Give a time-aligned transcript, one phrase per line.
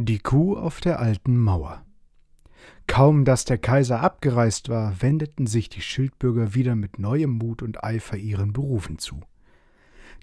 [0.00, 1.84] Die Kuh auf der alten Mauer.
[2.86, 7.82] Kaum dass der Kaiser abgereist war, wendeten sich die Schildbürger wieder mit neuem Mut und
[7.82, 9.18] Eifer ihren Berufen zu.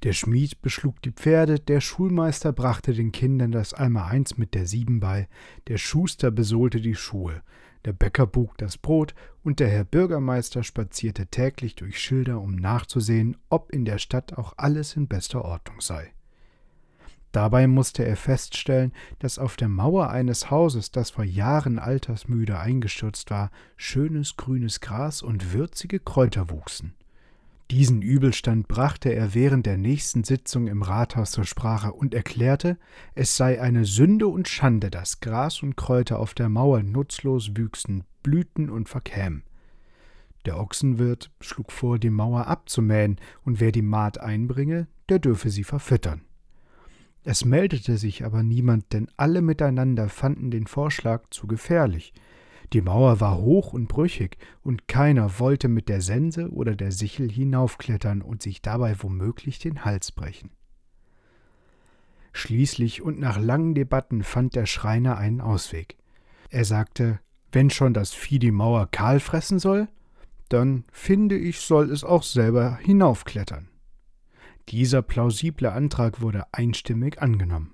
[0.04, 5.02] Der Schmied beschlug die Pferde, der Schulmeister brachte den Kindern das Einmaleins mit der Sieben
[5.02, 5.28] bei,
[5.68, 7.42] der Schuster besohlte die Schuhe,
[7.84, 9.14] der Bäcker bug das Brot
[9.44, 14.54] und der Herr Bürgermeister spazierte täglich durch Schilder, um nachzusehen, ob in der Stadt auch
[14.56, 16.15] alles in bester Ordnung sei.
[17.36, 23.30] Dabei musste er feststellen, dass auf der Mauer eines Hauses, das vor Jahren altersmüde eingestürzt
[23.30, 26.94] war, schönes grünes Gras und würzige Kräuter wuchsen.
[27.72, 32.78] Diesen Übelstand brachte er während der nächsten Sitzung im Rathaus zur Sprache und erklärte,
[33.16, 38.06] es sei eine Sünde und Schande, dass Gras und Kräuter auf der Mauer nutzlos wüchsen,
[38.24, 39.44] blühten und verkämen.
[40.46, 45.66] Der Ochsenwirt schlug vor, die Mauer abzumähen, und wer die Maat einbringe, der dürfe sie
[45.66, 46.22] verfüttern.
[47.28, 52.14] Es meldete sich aber niemand, denn alle miteinander fanden den Vorschlag zu gefährlich.
[52.72, 57.30] Die Mauer war hoch und brüchig, und keiner wollte mit der Sense oder der Sichel
[57.30, 60.52] hinaufklettern und sich dabei womöglich den Hals brechen.
[62.32, 65.98] Schließlich und nach langen Debatten fand der Schreiner einen Ausweg.
[66.52, 67.20] Er sagte,
[67.52, 69.88] wenn schon das Vieh die Mauer kahl fressen soll,
[70.50, 73.70] dann finde ich, soll es auch selber hinaufklettern.
[74.70, 77.72] Dieser plausible Antrag wurde einstimmig angenommen.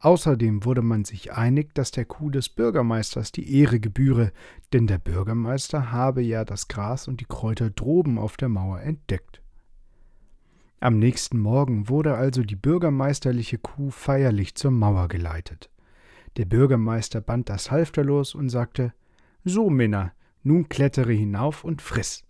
[0.00, 4.32] Außerdem wurde man sich einig, dass der Kuh des Bürgermeisters die Ehre gebühre,
[4.72, 9.40] denn der Bürgermeister habe ja das Gras und die Kräuter droben auf der Mauer entdeckt.
[10.80, 15.70] Am nächsten Morgen wurde also die bürgermeisterliche Kuh feierlich zur Mauer geleitet.
[16.36, 18.92] Der Bürgermeister band das Halfter los und sagte:
[19.44, 22.24] So, Minna, nun klettere hinauf und friss.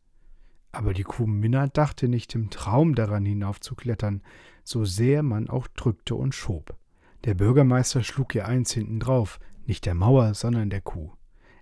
[0.74, 4.22] Aber die Kuh Minna dachte nicht im Traum daran hinaufzuklettern,
[4.64, 6.76] so sehr man auch drückte und schob.
[7.24, 11.12] Der Bürgermeister schlug ihr eins hinten drauf, nicht der Mauer, sondern der Kuh.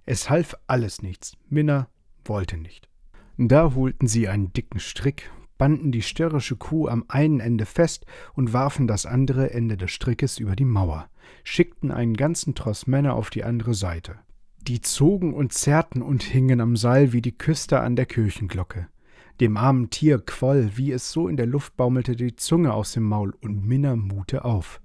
[0.06, 1.88] Es half alles nichts, Minna
[2.24, 2.88] wollte nicht.
[3.36, 8.52] Da holten sie einen dicken Strick, banden die störrische Kuh am einen Ende fest und
[8.52, 11.08] warfen das andere Ende des Strickes über die Mauer,
[11.44, 14.18] schickten einen ganzen Tross Männer auf die andere Seite.
[14.62, 18.88] Die zogen und zerrten und hingen am Seil wie die Küster an der Kirchenglocke.
[19.42, 23.02] Dem armen Tier quoll, wie es so in der Luft baumelte, die Zunge aus dem
[23.02, 24.80] Maul und Minna mute auf.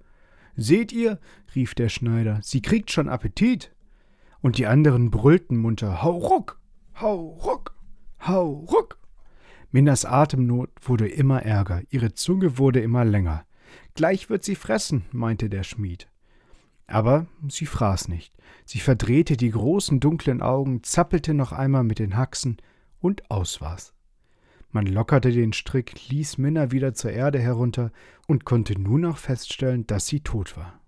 [0.55, 1.19] Seht ihr,
[1.53, 3.71] rief der Schneider, sie kriegt schon Appetit.
[4.41, 6.59] Und die anderen brüllten munter: Hau ruck,
[6.99, 7.75] hau ruck,
[8.25, 8.97] hau ruck.
[9.69, 13.45] Minnas Atemnot wurde immer ärger, ihre Zunge wurde immer länger.
[13.93, 16.09] Gleich wird sie fressen, meinte der Schmied.
[16.87, 18.33] Aber sie fraß nicht.
[18.65, 22.57] Sie verdrehte die großen dunklen Augen, zappelte noch einmal mit den Haxen
[22.99, 23.93] und aus war's.
[24.71, 27.91] Man lockerte den Strick, ließ Minna wieder zur Erde herunter
[28.27, 30.81] und konnte nur noch feststellen, dass sie tot war.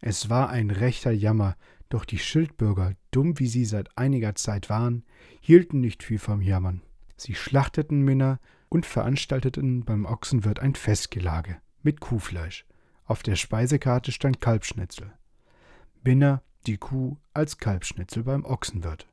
[0.00, 1.56] Es war ein rechter Jammer,
[1.88, 5.04] doch die Schildbürger, dumm wie sie seit einiger Zeit waren,
[5.40, 6.82] hielten nicht viel vom Jammern.
[7.16, 12.66] Sie schlachteten Minna und veranstalteten beim Ochsenwirt ein Festgelage mit Kuhfleisch.
[13.04, 15.12] Auf der Speisekarte stand Kalbschnitzel.
[16.02, 19.06] Minna, die Kuh, als Kalbschnitzel beim Ochsenwirt.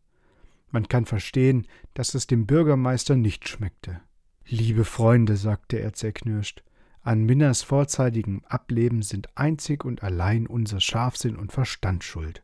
[0.72, 4.02] Man kann verstehen, dass es dem Bürgermeister nicht schmeckte.
[4.48, 6.64] Liebe Freunde, sagte er zerknirscht,
[7.04, 12.44] an Minnas vorzeitigem Ableben sind einzig und allein unser Scharfsinn und Verstand schuld.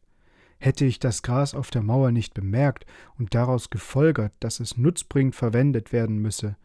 [0.59, 2.85] Hätte ich das Gras auf der Mauer nicht bemerkt
[3.17, 6.57] und daraus gefolgert, dass es nutzbringend verwendet werden müsse,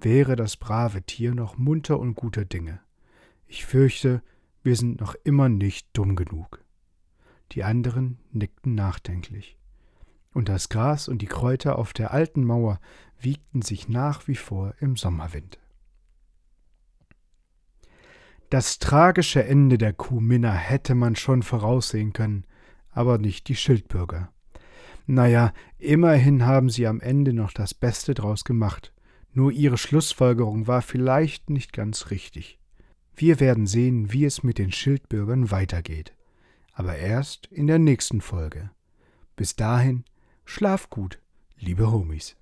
[0.00, 2.80] wäre das brave Tier noch munter und guter Dinge.
[3.46, 4.22] Ich fürchte,
[4.62, 6.64] wir sind noch immer nicht dumm genug.
[7.52, 9.59] Die anderen nickten nachdenklich
[10.32, 12.80] und das Gras und die Kräuter auf der alten Mauer
[13.18, 15.58] wiegten sich nach wie vor im Sommerwind.
[18.48, 22.44] Das tragische Ende der Kuh Minna hätte man schon voraussehen können,
[22.90, 24.32] aber nicht die Schildbürger.
[25.06, 28.92] Naja, immerhin haben sie am Ende noch das Beste draus gemacht.
[29.32, 32.58] Nur ihre Schlussfolgerung war vielleicht nicht ganz richtig.
[33.14, 36.14] Wir werden sehen, wie es mit den Schildbürgern weitergeht.
[36.72, 38.70] Aber erst in der nächsten Folge.
[39.36, 40.04] Bis dahin
[40.52, 41.20] Schlaf gut,
[41.60, 42.34] liebe Homies.